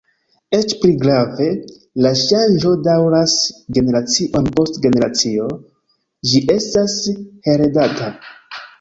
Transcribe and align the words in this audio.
Eĉ 0.59 0.71
pli 0.77 0.93
grave, 1.03 1.49
la 2.05 2.13
ŝanĝo 2.21 2.73
daŭras 2.89 3.37
generacion 3.79 4.51
post 4.59 4.83
generacio; 4.89 5.49
ĝi 6.33 6.45
estas 6.59 7.01
heredata. 7.51 8.15